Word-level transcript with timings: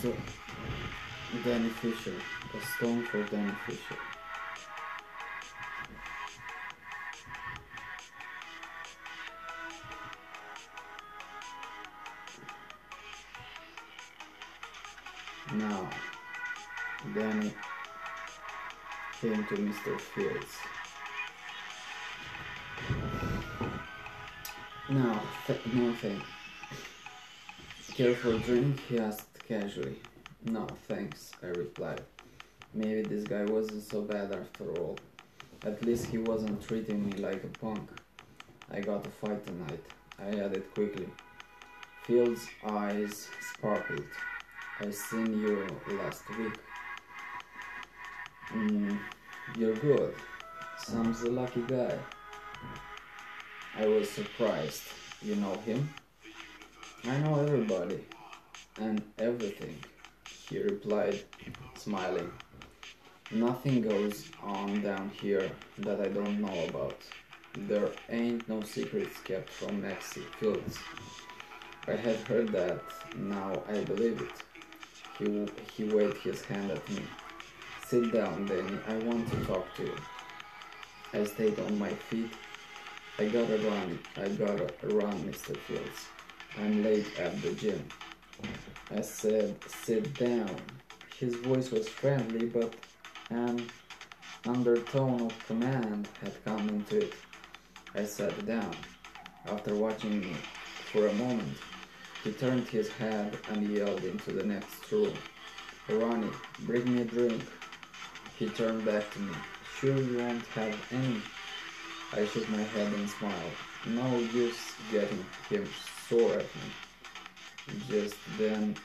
so, 0.00 0.14
Danny 1.44 1.68
Fisher. 1.68 2.14
A 2.54 2.66
stone 2.76 3.04
for 3.04 3.22
Danny 3.24 3.52
Fisher. 3.66 3.96
Now, 15.54 15.90
Danny 17.14 17.52
came 19.20 19.44
to 19.44 19.54
Mr. 19.56 20.00
Fields. 20.00 20.56
No, 24.88 25.20
th- 25.46 25.66
no. 25.72 25.94
Care 27.94 28.14
for 28.14 28.32
a 28.32 28.38
drink? 28.38 28.80
He 28.88 28.98
asked 28.98 29.46
casually. 29.46 29.96
No, 30.44 30.66
thanks, 30.88 31.32
I 31.42 31.46
replied. 31.48 32.00
Maybe 32.72 33.02
this 33.02 33.24
guy 33.24 33.44
wasn't 33.44 33.82
so 33.82 34.00
bad 34.02 34.32
after 34.32 34.70
all. 34.78 34.96
At 35.64 35.84
least 35.84 36.06
he 36.06 36.18
wasn't 36.18 36.66
treating 36.66 37.04
me 37.04 37.12
like 37.18 37.44
a 37.44 37.48
punk. 37.58 37.90
I 38.72 38.80
got 38.80 39.06
a 39.06 39.10
fight 39.10 39.44
tonight, 39.46 39.84
I 40.18 40.28
added 40.28 40.72
quickly. 40.72 41.08
Fields' 42.04 42.48
eyes 42.64 43.28
sparkled. 43.40 44.04
I 44.80 44.90
seen 44.90 45.38
you 45.38 45.66
last 45.98 46.22
week. 46.38 46.54
Mm, 48.52 48.98
you're 49.58 49.74
good. 49.74 50.14
Sam's 50.78 51.20
a 51.22 51.30
lucky 51.30 51.62
guy. 51.62 51.98
I 53.76 53.86
was 53.86 54.08
surprised. 54.08 54.84
You 55.20 55.36
know 55.36 55.54
him? 55.66 55.88
I 57.04 57.16
know 57.18 57.40
everybody 57.40 57.98
and 58.78 59.02
everything, 59.18 59.74
he 60.48 60.58
replied, 60.60 61.22
smiling. 61.74 62.30
Nothing 63.30 63.80
goes 63.80 64.28
on 64.42 64.82
down 64.82 65.10
here 65.20 65.50
that 65.78 66.00
I 66.00 66.08
don't 66.08 66.40
know 66.40 66.64
about. 66.68 66.98
There 67.56 67.88
ain't 68.10 68.46
no 68.50 68.62
secrets 68.62 69.18
kept 69.24 69.48
from 69.48 69.80
Maxie 69.80 70.26
Fields. 70.38 70.78
I 71.88 71.92
had 71.92 72.16
heard 72.16 72.48
that, 72.52 72.82
now 73.16 73.62
I 73.66 73.82
believe 73.84 74.20
it. 74.20 74.36
He, 75.18 75.48
he 75.74 75.84
waved 75.92 76.18
his 76.18 76.44
hand 76.44 76.70
at 76.70 76.86
me. 76.90 77.02
Sit 77.86 78.12
down, 78.12 78.44
Danny, 78.44 78.78
I 78.86 78.96
want 78.98 79.30
to 79.30 79.44
talk 79.46 79.74
to 79.76 79.84
you. 79.84 79.96
I 81.14 81.24
stayed 81.24 81.58
on 81.60 81.78
my 81.78 81.94
feet. 81.94 82.30
I 83.18 83.24
gotta 83.24 83.56
run, 83.58 83.98
I 84.16 84.28
gotta 84.28 84.68
run, 84.82 85.18
Mr. 85.24 85.56
Fields. 85.56 86.08
I'm 86.58 86.82
late 86.82 87.18
at 87.18 87.40
the 87.42 87.52
gym. 87.52 87.84
I 88.94 89.00
said, 89.02 89.56
sit 89.66 90.14
down. 90.18 90.56
His 91.18 91.34
voice 91.36 91.70
was 91.70 91.88
friendly, 91.88 92.46
but 92.46 92.74
an 93.30 93.66
undertone 94.46 95.22
of 95.22 95.46
command 95.46 96.08
had 96.22 96.44
come 96.44 96.68
into 96.68 96.98
it. 96.98 97.14
I 97.94 98.04
sat 98.04 98.46
down. 98.46 98.74
After 99.46 99.74
watching 99.74 100.20
me 100.20 100.34
for 100.92 101.06
a 101.06 101.12
moment, 101.14 101.56
he 102.24 102.32
turned 102.32 102.66
his 102.68 102.88
head 102.90 103.36
and 103.50 103.70
yelled 103.70 104.04
into 104.04 104.32
the 104.32 104.44
next 104.44 104.90
room. 104.90 105.14
Ronnie, 105.88 106.30
bring 106.60 106.92
me 106.92 107.02
a 107.02 107.04
drink. 107.04 107.42
He 108.38 108.48
turned 108.48 108.84
back 108.84 109.10
to 109.12 109.18
me. 109.20 109.34
Sure 109.78 109.96
you 109.96 110.18
won't 110.18 110.46
have 110.48 110.76
any? 110.90 111.22
I 112.12 112.26
shook 112.26 112.48
my 112.50 112.62
head 112.62 112.92
and 112.92 113.08
smiled. 113.08 113.52
No 113.86 114.18
use 114.18 114.72
getting 114.90 115.24
him 115.48 115.66
Just 117.88 118.16
then, 118.36 118.76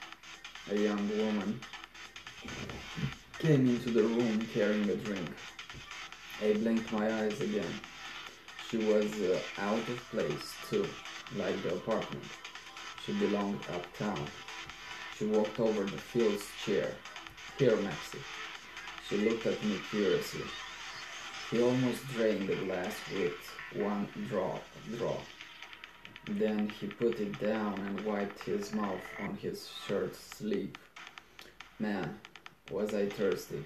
a 0.69 0.75
young 0.75 1.09
woman 1.17 1.59
came 3.39 3.67
into 3.67 3.89
the 3.89 4.03
room 4.03 4.47
carrying 4.53 4.87
a 4.91 4.95
drink. 4.95 5.31
I 6.43 6.53
blinked 6.53 6.91
my 6.91 7.11
eyes 7.11 7.41
again. 7.41 7.73
She 8.69 8.77
was 8.77 9.11
uh, 9.21 9.39
out 9.57 9.79
of 9.89 9.97
place 10.11 10.53
too, 10.69 10.85
like 11.35 11.59
the 11.63 11.73
apartment. 11.73 12.25
She 13.03 13.13
belonged 13.13 13.61
uptown. 13.73 14.27
She 15.17 15.25
walked 15.25 15.59
over 15.59 15.83
the 15.83 15.97
Field's 15.97 16.45
chair. 16.63 16.91
Here, 17.57 17.75
Maxie. 17.77 18.19
She 19.09 19.17
looked 19.17 19.47
at 19.47 19.63
me 19.63 19.79
curiously. 19.89 20.45
He 21.49 21.59
almost 21.59 22.07
drained 22.09 22.49
the 22.49 22.55
glass 22.55 22.95
with 23.11 23.33
one 23.81 24.07
drop. 24.29 24.63
Draw. 24.95 25.17
Then 26.27 26.69
he 26.69 26.87
put 26.87 27.19
it 27.19 27.39
down 27.39 27.79
and 27.79 28.01
wiped 28.01 28.43
his 28.43 28.73
mouth 28.73 29.01
on 29.19 29.35
his 29.35 29.69
shirt 29.87 30.15
sleeve. 30.15 30.73
Man, 31.79 32.19
was 32.71 32.93
I 32.93 33.07
thirsty, 33.07 33.63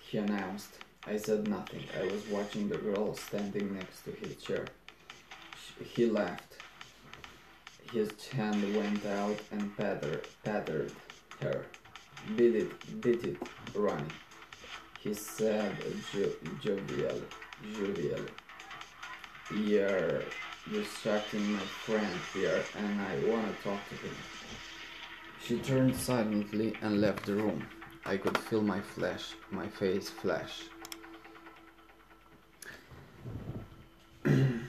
he 0.00 0.18
announced. 0.18 0.78
I 1.06 1.16
said 1.16 1.48
nothing. 1.48 1.84
I 1.98 2.04
was 2.04 2.26
watching 2.28 2.68
the 2.68 2.78
girl 2.78 3.14
standing 3.14 3.74
next 3.74 4.04
to 4.04 4.10
his 4.12 4.36
chair. 4.36 4.66
He 5.84 6.06
laughed. 6.06 6.56
His 7.92 8.10
hand 8.28 8.76
went 8.76 9.04
out 9.06 9.38
and 9.50 9.76
pattered, 9.76 10.26
pattered 10.44 10.92
her. 11.40 11.66
Beat 12.36 12.54
it, 12.54 13.00
beat 13.00 13.24
it, 13.24 13.36
Ronnie. 13.74 14.04
He 15.00 15.14
said 15.14 15.76
jo- 16.12 16.36
jovially, 16.62 17.22
jovially. 17.72 18.28
You're 19.54 20.22
distracting 20.70 21.52
my 21.52 21.58
friend 21.58 22.16
here 22.32 22.62
and 22.76 23.00
I 23.00 23.14
want 23.28 23.46
to 23.46 23.62
talk 23.62 23.80
to 23.88 23.94
him. 23.96 24.14
She 25.42 25.58
turned 25.58 25.96
silently 25.96 26.74
and 26.80 27.00
left 27.00 27.26
the 27.26 27.34
room. 27.34 27.66
I 28.06 28.16
could 28.16 28.38
feel 28.38 28.62
my 28.62 28.80
flesh, 28.80 29.34
my 29.50 29.66
face 29.66 30.08
flash. 30.08 30.62
now, 34.24 34.60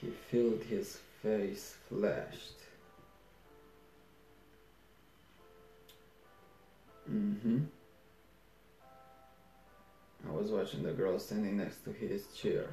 he 0.00 0.08
felt 0.30 0.62
his 0.64 0.98
face 1.22 1.76
flashed. 1.88 2.58
Mm-hmm. 7.10 7.58
Was 10.42 10.50
watching 10.50 10.82
the 10.82 10.90
girl 10.90 11.20
standing 11.20 11.58
next 11.58 11.84
to 11.84 11.92
his 11.92 12.26
chair. 12.34 12.66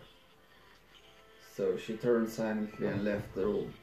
So 1.56 1.78
she 1.78 1.98
turned 1.98 2.28
silently 2.28 2.88
and 2.88 3.06
left 3.06 3.36
the 3.36 3.46
room. 3.46 3.76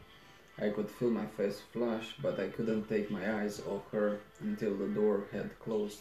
I 0.59 0.71
could 0.71 0.91
feel 0.91 1.11
my 1.11 1.27
face 1.27 1.63
flush, 1.73 2.17
but 2.21 2.41
I 2.41 2.49
couldn't 2.49 2.89
take 2.89 3.13
my 3.13 3.41
eyes 3.41 3.63
off 3.65 3.89
her 3.93 4.19
until 4.41 4.77
the 4.77 4.89
door 4.89 5.29
had 5.31 5.57
closed 5.61 6.01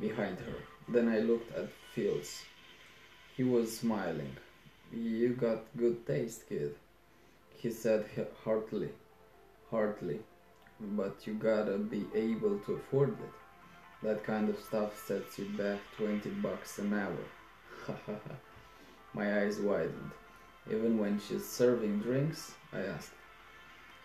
behind 0.00 0.38
her. 0.38 0.54
Then 0.88 1.10
I 1.10 1.18
looked 1.18 1.54
at 1.54 1.68
Fields. 1.94 2.46
He 3.36 3.44
was 3.44 3.76
smiling. 3.76 4.34
You 4.90 5.34
got 5.34 5.76
good 5.76 6.06
taste, 6.06 6.48
kid, 6.48 6.76
he 7.58 7.70
said 7.72 8.06
heartily. 8.42 8.88
Heartily. 9.70 10.20
But 10.80 11.26
you 11.26 11.34
gotta 11.34 11.76
be 11.76 12.06
able 12.14 12.58
to 12.60 12.72
afford 12.72 13.10
it. 13.10 13.34
That 14.02 14.24
kind 14.24 14.48
of 14.48 14.58
stuff 14.58 14.98
sets 15.06 15.38
you 15.38 15.46
back 15.56 15.78
20 15.96 16.28
bucks 16.30 16.78
an 16.78 16.92
hour. 16.92 17.96
My 19.14 19.40
eyes 19.40 19.58
widened. 19.58 20.10
Even 20.68 20.98
when 20.98 21.20
she's 21.20 21.48
serving 21.48 22.00
drinks? 22.00 22.52
I 22.72 22.80
asked. 22.80 23.12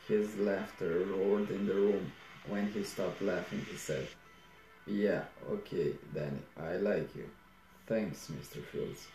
His 0.07 0.37
laughter 0.37 1.05
roared 1.05 1.49
in 1.49 1.65
the 1.65 1.73
room. 1.73 2.11
When 2.47 2.71
he 2.71 2.83
stopped 2.83 3.21
laughing, 3.21 3.65
he 3.69 3.77
said, 3.77 4.07
Yeah, 4.87 5.23
okay, 5.49 5.93
Danny, 6.13 6.41
I 6.59 6.77
like 6.77 7.15
you. 7.15 7.29
Thanks, 7.87 8.29
Mr. 8.31 8.63
Fields. 8.63 9.07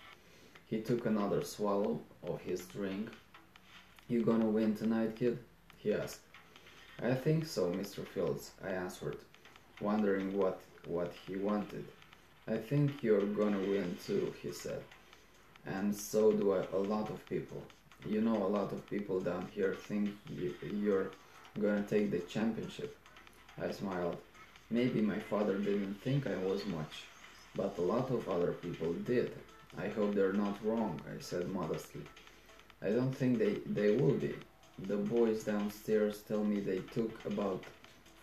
He 0.66 0.80
took 0.80 1.06
another 1.06 1.42
swallow 1.42 2.00
of 2.22 2.40
his 2.40 2.66
drink. 2.66 3.10
You 4.08 4.22
gonna 4.24 4.46
win 4.46 4.76
tonight, 4.76 5.16
kid? 5.16 5.38
he 5.78 5.92
asked. 5.92 6.20
I 7.02 7.14
think 7.14 7.46
so, 7.46 7.70
Mr. 7.72 8.06
Fields, 8.06 8.52
I 8.64 8.70
answered, 8.70 9.18
wondering 9.80 10.36
what, 10.36 10.60
what 10.86 11.12
he 11.26 11.36
wanted. 11.36 11.84
I 12.48 12.56
think 12.56 13.02
you're 13.02 13.26
gonna 13.26 13.58
win 13.58 13.96
too, 14.06 14.32
he 14.42 14.52
said. 14.52 14.82
And 15.66 15.94
so 15.94 16.32
do 16.32 16.52
I, 16.52 16.64
a 16.72 16.78
lot 16.78 17.10
of 17.10 17.24
people. 17.26 17.62
You 18.06 18.20
know, 18.20 18.36
a 18.36 18.52
lot 18.58 18.72
of 18.72 18.88
people 18.88 19.20
down 19.20 19.48
here 19.52 19.74
think 19.74 20.10
you, 20.28 20.54
you're 20.62 21.10
gonna 21.60 21.82
take 21.82 22.10
the 22.10 22.20
championship. 22.20 22.96
I 23.60 23.70
smiled. 23.72 24.18
Maybe 24.70 25.00
my 25.00 25.18
father 25.18 25.58
didn't 25.58 25.94
think 26.02 26.26
I 26.26 26.36
was 26.36 26.64
much, 26.66 27.04
but 27.54 27.78
a 27.78 27.82
lot 27.82 28.10
of 28.10 28.28
other 28.28 28.52
people 28.52 28.92
did. 28.92 29.32
I 29.78 29.88
hope 29.88 30.14
they're 30.14 30.32
not 30.32 30.64
wrong, 30.64 31.00
I 31.08 31.20
said 31.20 31.48
modestly. 31.50 32.02
I 32.82 32.90
don't 32.90 33.12
think 33.12 33.38
they, 33.38 33.54
they 33.66 33.96
will 33.96 34.14
be. 34.14 34.34
The 34.86 34.96
boys 34.96 35.44
downstairs 35.44 36.22
tell 36.28 36.44
me 36.44 36.60
they 36.60 36.80
took 36.94 37.24
about 37.24 37.64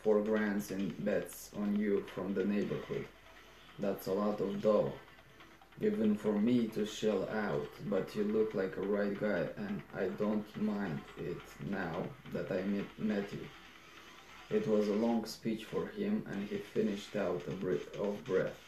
four 0.04 0.20
grands 0.22 0.72
in 0.72 0.90
bets 1.00 1.50
on 1.58 1.76
you 1.78 2.04
from 2.14 2.34
the 2.34 2.44
neighborhood. 2.44 3.06
That's 3.80 4.08
a 4.08 4.14
lot 4.14 4.42
of 4.42 4.62
dough. 4.62 4.92
even 5.82 6.16
for 6.16 6.34
me 6.34 6.68
to 6.68 6.86
shell 6.86 7.28
out, 7.30 7.68
but 7.88 8.16
you 8.16 8.24
look 8.26 8.54
like 8.54 8.78
a 8.78 8.82
right 8.82 9.20
guy 9.20 9.48
and 9.58 9.82
I 9.96 10.06
don't 10.20 10.46
mind 10.62 11.02
it 11.18 11.42
now 11.70 12.04
that 12.32 12.52
I 12.52 12.62
met, 12.62 12.86
met 13.00 13.34
you. 13.34 13.46
It 14.56 14.68
was 14.68 14.88
a 14.88 14.94
long 14.94 15.26
speech 15.26 15.64
for 15.66 15.88
him 15.88 16.24
and 16.32 16.48
he 16.48 16.58
finished 16.58 17.16
out 17.16 17.42
of 17.48 18.24
breath. 18.26 18.60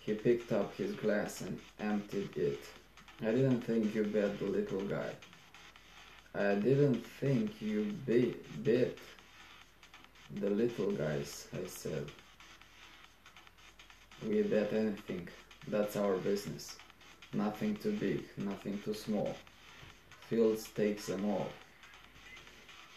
He 0.00 0.14
picked 0.14 0.52
up 0.52 0.74
his 0.76 0.92
glass 0.92 1.42
and 1.42 1.58
emptied 1.80 2.36
it. 2.36 2.64
I 3.20 3.32
didn't 3.32 3.60
think 3.62 3.94
you 3.94 4.04
bet 4.04 4.38
the 4.38 4.46
little 4.46 4.82
guy. 4.82 5.10
I 6.34 6.54
didn't 6.54 7.04
think 7.20 7.60
you 7.60 7.92
bit, 8.06 8.64
bit 8.64 8.98
the 10.34 10.50
little 10.50 10.90
guys, 10.90 11.48
I 11.54 11.66
said. 11.66 12.06
We 14.26 14.42
bet 14.42 14.72
anything. 14.72 15.28
That's 15.68 15.96
our 15.96 16.16
business. 16.16 16.76
Nothing 17.32 17.76
too 17.76 17.92
big, 17.92 18.24
nothing 18.36 18.80
too 18.84 18.94
small. 18.94 19.34
Fields 20.28 20.68
takes 20.74 21.06
them 21.06 21.24
all. 21.24 21.48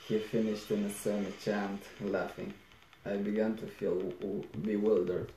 He 0.07 0.17
finished 0.17 0.71
in 0.71 0.85
a 0.85 0.89
semi-chant, 0.89 1.81
laughing. 2.01 2.53
I 3.05 3.17
began 3.17 3.55
to 3.57 3.67
feel 3.67 4.13
bewildered. 4.61 5.31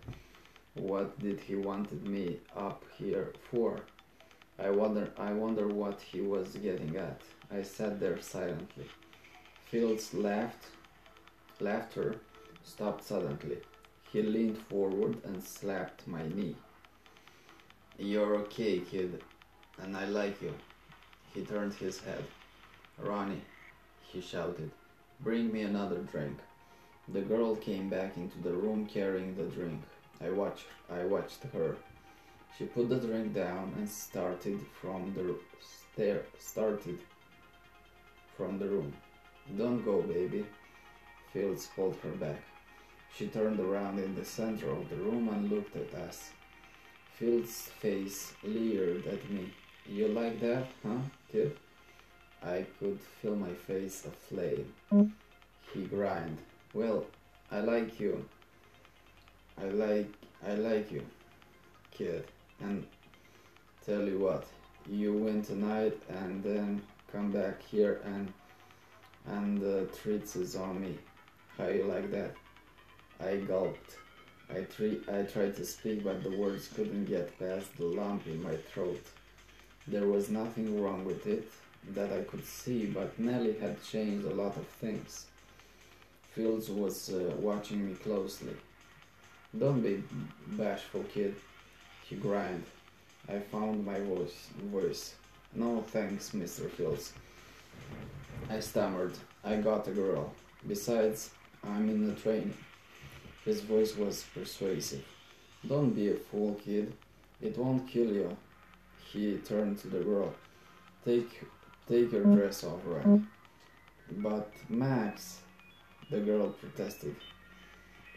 What 0.74 1.18
did 1.18 1.40
he 1.40 1.56
wanted 1.56 2.06
me 2.06 2.38
up 2.56 2.82
here 2.96 3.32
for? 3.50 3.80
I 4.58 4.70
wonder 4.70 5.10
I 5.18 5.32
wonder 5.32 5.68
what 5.68 6.00
he 6.00 6.20
was 6.20 6.56
getting 6.56 6.96
at. 6.96 7.20
I 7.50 7.62
sat 7.62 8.00
there 8.00 8.20
silently. 8.20 8.88
Fields 9.70 10.14
laughed 10.14 10.66
laughter 11.62 12.16
stopped 12.64 13.04
suddenly. 13.04 13.58
He 14.12 14.22
leaned 14.22 14.58
forward 14.58 15.18
and 15.24 15.42
slapped 15.42 16.06
my 16.06 16.26
knee. 16.26 16.56
You're 17.98 18.34
okay, 18.42 18.80
kid, 18.80 19.22
and 19.80 19.96
I 19.96 20.06
like 20.06 20.42
you. 20.42 20.54
He 21.32 21.42
turned 21.42 21.74
his 21.74 22.00
head. 22.00 22.24
Ronnie, 22.98 23.42
he 24.02 24.20
shouted, 24.20 24.70
bring 25.20 25.52
me 25.52 25.62
another 25.62 25.98
drink. 25.98 26.38
The 27.08 27.22
girl 27.22 27.56
came 27.56 27.88
back 27.88 28.16
into 28.16 28.38
the 28.38 28.52
room 28.52 28.86
carrying 28.86 29.34
the 29.34 29.44
drink. 29.44 29.82
I 30.20 30.30
watched 30.30 30.66
I 30.90 31.04
watched 31.04 31.42
her. 31.52 31.76
She 32.56 32.64
put 32.64 32.88
the 32.88 32.96
drink 32.96 33.34
down 33.34 33.72
and 33.76 33.88
started 33.88 34.60
from 34.80 35.14
the 35.14 35.36
stair 35.60 36.22
started 36.38 36.98
from 38.36 38.58
the 38.58 38.68
room. 38.68 38.92
Don't 39.58 39.84
go, 39.84 40.02
baby. 40.02 40.44
Fields 41.32 41.68
pulled 41.74 41.96
her 42.02 42.10
back. 42.10 42.42
She 43.16 43.26
turned 43.26 43.60
around 43.60 43.98
in 43.98 44.14
the 44.14 44.24
center 44.24 44.70
of 44.70 44.88
the 44.88 44.96
room 44.96 45.28
and 45.28 45.50
looked 45.50 45.76
at 45.76 45.94
us. 45.94 46.30
Fields' 47.14 47.68
face 47.80 48.34
leered 48.42 49.06
at 49.06 49.30
me. 49.30 49.52
You 49.86 50.08
like 50.08 50.40
that, 50.40 50.66
huh, 50.82 50.98
kid? 51.30 51.56
I 52.42 52.66
could 52.78 52.98
feel 53.00 53.36
my 53.36 53.52
face 53.52 54.04
aflame. 54.04 54.72
He 55.72 55.84
grinned. 55.84 56.38
Well, 56.74 57.06
I 57.50 57.60
like 57.60 58.00
you. 58.00 58.24
I 59.60 59.66
like 59.66 60.12
I 60.46 60.54
like 60.54 60.90
you, 60.90 61.04
kid. 61.92 62.24
And 62.60 62.86
tell 63.84 64.02
you 64.02 64.18
what, 64.18 64.46
you 64.88 65.12
win 65.12 65.42
tonight 65.42 65.96
and 66.08 66.42
then 66.42 66.82
come 67.10 67.30
back 67.30 67.62
here 67.62 68.00
and 68.04 68.32
and 69.26 69.62
uh, 69.62 69.66
the 69.66 69.86
treats 70.02 70.34
is 70.34 70.56
on 70.56 70.80
me. 70.80 70.98
How 71.58 71.68
you 71.68 71.84
like 71.84 72.10
that? 72.10 72.34
I 73.20 73.36
gulped. 73.36 73.96
I, 74.50 74.66
I 75.10 75.22
tried 75.22 75.56
to 75.56 75.64
speak, 75.64 76.04
but 76.04 76.22
the 76.22 76.36
words 76.36 76.68
couldn't 76.68 77.06
get 77.06 77.38
past 77.38 77.76
the 77.76 77.84
lump 77.84 78.26
in 78.26 78.42
my 78.42 78.56
throat. 78.56 79.04
There 79.86 80.06
was 80.06 80.30
nothing 80.30 80.82
wrong 80.82 81.04
with 81.04 81.26
it 81.26 81.50
that 81.94 82.12
I 82.12 82.22
could 82.22 82.44
see, 82.44 82.86
but 82.86 83.18
Nellie 83.18 83.58
had 83.58 83.82
changed 83.82 84.26
a 84.26 84.34
lot 84.34 84.56
of 84.56 84.66
things. 84.66 85.26
Fields 86.32 86.70
was 86.70 87.10
uh, 87.10 87.34
watching 87.38 87.86
me 87.88 87.94
closely. 87.94 88.54
Don't 89.58 89.82
be 89.82 90.02
bashful, 90.46 91.04
kid, 91.12 91.34
he 92.04 92.16
grinned. 92.16 92.64
I 93.28 93.38
found 93.38 93.84
my 93.84 94.00
voice. 94.00 94.48
voice. 94.70 95.14
No 95.54 95.82
thanks, 95.88 96.30
Mr. 96.30 96.70
Fields. 96.70 97.12
I 98.48 98.60
stammered. 98.60 99.14
I 99.44 99.56
got 99.56 99.88
a 99.88 99.90
girl. 99.90 100.32
Besides, 100.66 101.30
I'm 101.64 101.88
in 101.88 102.06
the 102.06 102.14
train. 102.14 102.54
His 103.44 103.60
voice 103.60 103.96
was 103.96 104.24
persuasive. 104.34 105.04
Don't 105.66 105.90
be 105.90 106.10
a 106.10 106.14
fool, 106.16 106.54
kid. 106.54 106.92
It 107.40 107.56
won't 107.58 107.88
kill 107.88 108.12
you. 108.12 108.36
He 109.12 109.36
turned 109.38 109.78
to 109.78 109.88
the 109.88 110.00
girl. 110.00 110.32
Take, 111.04 111.42
take 111.88 112.12
your 112.12 112.24
mm. 112.24 112.36
dress 112.36 112.64
off, 112.64 112.80
right? 112.84 113.06
Mm. 113.06 113.26
But 114.18 114.52
Max, 114.68 115.40
the 116.10 116.20
girl 116.20 116.48
protested. 116.48 117.16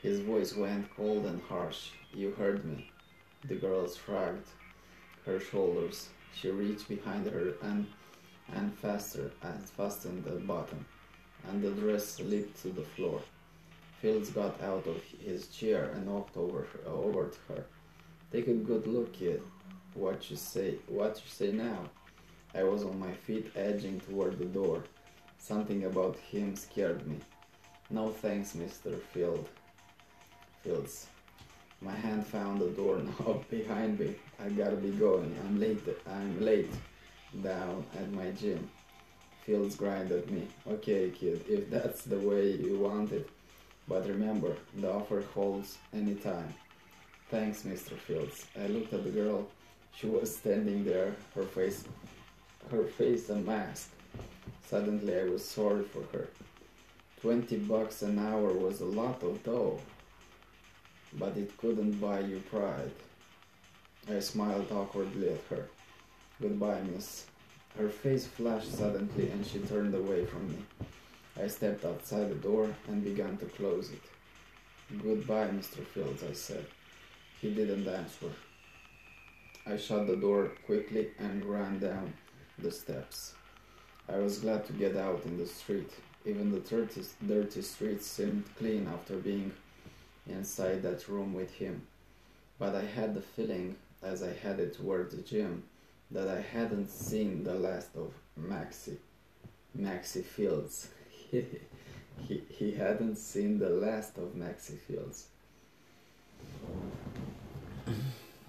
His 0.01 0.19
voice 0.19 0.55
went 0.55 0.95
cold 0.95 1.25
and 1.25 1.41
harsh. 1.43 1.89
You 2.13 2.31
heard 2.31 2.65
me. 2.65 2.91
The 3.47 3.55
girl 3.55 3.87
shrugged 3.87 4.47
her 5.25 5.39
shoulders. 5.39 6.09
She 6.35 6.49
reached 6.49 6.87
behind 6.87 7.27
her 7.27 7.53
and 7.61 7.87
and 8.53 8.77
faster 8.77 9.31
and 9.41 9.67
fastened 9.69 10.23
the 10.23 10.31
button, 10.31 10.85
and 11.47 11.63
the 11.63 11.71
dress 11.71 12.05
slipped 12.05 12.61
to 12.61 12.69
the 12.69 12.83
floor. 12.83 13.21
Fields 14.05 14.29
got 14.29 14.61
out 14.61 14.85
of 14.85 15.01
his 15.19 15.47
chair 15.47 15.85
and 15.95 16.05
walked 16.05 16.37
over 16.37 16.67
her, 16.71 16.79
uh, 16.85 16.93
over 16.93 17.27
to 17.27 17.39
her. 17.47 17.65
Take 18.31 18.47
a 18.47 18.53
good 18.53 18.85
look, 18.85 19.13
kid. 19.13 19.41
What 19.95 20.29
you 20.29 20.35
say? 20.35 20.75
What 20.85 21.15
you 21.15 21.27
say 21.27 21.51
now? 21.51 21.89
I 22.53 22.61
was 22.65 22.83
on 22.83 22.99
my 22.99 23.13
feet, 23.13 23.51
edging 23.55 23.99
toward 24.01 24.37
the 24.37 24.45
door. 24.45 24.83
Something 25.39 25.85
about 25.85 26.17
him 26.17 26.55
scared 26.55 27.07
me. 27.07 27.17
No 27.89 28.09
thanks, 28.09 28.53
Mr. 28.53 29.01
Field. 29.11 29.49
Fields. 30.61 31.07
My 31.81 31.95
hand 31.95 32.27
found 32.27 32.61
the 32.61 32.67
doorknob 32.67 33.43
behind 33.49 33.99
me. 33.99 34.13
I 34.39 34.49
gotta 34.49 34.75
be 34.75 34.91
going. 34.91 35.35
I'm 35.47 35.59
late. 35.59 35.81
I'm 36.07 36.39
late. 36.41 36.71
Down 37.41 37.83
at 37.97 38.11
my 38.11 38.29
gym. 38.29 38.69
Fields 39.41 39.75
grinded 39.75 40.19
at 40.19 40.29
me. 40.29 40.47
Okay, 40.67 41.09
kid, 41.09 41.43
if 41.49 41.71
that's 41.71 42.03
the 42.03 42.19
way 42.19 42.51
you 42.51 42.77
want 42.77 43.11
it, 43.11 43.31
but 43.87 44.07
remember, 44.07 44.55
the 44.75 44.91
offer 44.91 45.23
holds 45.33 45.77
any 45.93 46.15
time. 46.15 46.53
Thanks, 47.29 47.63
Mr. 47.63 47.97
Fields. 47.97 48.45
I 48.59 48.67
looked 48.67 48.93
at 48.93 49.03
the 49.03 49.09
girl. 49.09 49.47
She 49.95 50.07
was 50.07 50.35
standing 50.35 50.83
there, 50.83 51.15
her 51.35 51.43
face 51.43 51.83
her 52.71 52.83
face 52.83 53.29
a 53.29 53.35
mask. 53.35 53.91
Suddenly 54.67 55.19
I 55.19 55.23
was 55.25 55.45
sorry 55.45 55.83
for 55.83 56.03
her. 56.11 56.27
Twenty 57.21 57.57
bucks 57.57 58.01
an 58.01 58.19
hour 58.19 58.51
was 58.53 58.81
a 58.81 58.85
lot 58.85 59.21
of 59.23 59.43
dough, 59.43 59.79
but 61.13 61.37
it 61.37 61.55
couldn't 61.57 61.99
buy 62.01 62.19
you 62.21 62.41
pride. 62.51 62.91
I 64.09 64.19
smiled 64.19 64.71
awkwardly 64.71 65.29
at 65.29 65.43
her. 65.49 65.67
Goodbye, 66.41 66.81
miss. 66.81 67.25
Her 67.77 67.89
face 67.89 68.25
flashed 68.25 68.71
suddenly 68.71 69.29
and 69.29 69.45
she 69.45 69.59
turned 69.59 69.95
away 69.95 70.25
from 70.25 70.47
me. 70.49 70.57
I 71.41 71.47
stepped 71.47 71.83
outside 71.83 72.29
the 72.29 72.35
door 72.35 72.73
and 72.87 73.03
began 73.03 73.37
to 73.37 73.45
close 73.45 73.91
it. 73.91 74.01
Goodbye, 75.01 75.47
Mr. 75.47 75.85
Fields, 75.85 76.23
I 76.23 76.33
said. 76.33 76.65
He 77.41 77.53
didn't 77.53 77.87
answer. 77.87 78.31
I 79.65 79.77
shut 79.77 80.07
the 80.07 80.15
door 80.15 80.51
quickly 80.65 81.09
and 81.19 81.43
ran 81.43 81.79
down 81.79 82.13
the 82.59 82.71
steps. 82.71 83.33
I 84.07 84.17
was 84.17 84.39
glad 84.39 84.65
to 84.67 84.73
get 84.73 84.95
out 84.95 85.23
in 85.25 85.37
the 85.37 85.47
street. 85.47 85.91
Even 86.25 86.51
the 86.51 86.59
dirty, 86.59 87.01
dirty 87.27 87.61
streets 87.61 88.05
seemed 88.07 88.45
clean 88.57 88.87
after 88.87 89.17
being 89.17 89.51
inside 90.27 90.83
that 90.83 91.07
room 91.07 91.33
with 91.33 91.51
him. 91.55 91.81
But 92.59 92.75
I 92.75 92.85
had 92.85 93.13
the 93.13 93.21
feeling, 93.21 93.75
as 94.01 94.23
I 94.23 94.31
headed 94.31 94.73
toward 94.73 95.11
the 95.11 95.21
gym, 95.21 95.63
that 96.11 96.27
I 96.27 96.41
hadn't 96.41 96.89
seen 96.89 97.43
the 97.43 97.55
last 97.55 97.89
of 97.95 98.13
Maxie. 98.37 98.99
Maxie 99.73 100.21
Fields. 100.21 100.89
He, 101.31 102.41
he 102.49 102.71
hadn't 102.71 103.17
seen 103.17 103.59
the 103.59 103.69
last 103.69 104.17
of 104.17 104.35
Maxie 104.35 104.77
Fields. 104.87 105.27